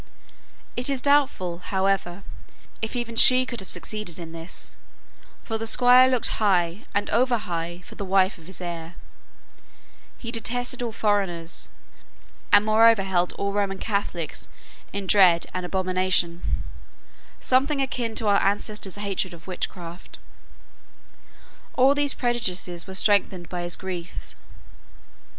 [0.75, 2.23] It is doubtful, however,
[2.81, 4.75] if even she could have succeeded in this,
[5.43, 8.95] for the Squire looked high, and over high, for the wife of his heir;
[10.17, 11.69] he detested all foreigners,
[12.51, 14.49] and overmore held all Roman Catholics
[14.91, 16.63] in dread and abomination
[17.39, 20.17] something akin to our ancestors' hatred of witchcraft.
[21.75, 24.33] All these prejudices were strengthened by his grief.